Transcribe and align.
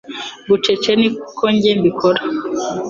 Bucece 0.47 0.91
ni 0.99 1.07
ko 1.37 1.45
nge 1.55 1.71
mbi 1.79 1.91
kora 1.99 2.21